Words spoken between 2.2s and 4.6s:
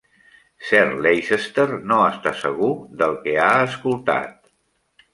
segur del que ha escoltat.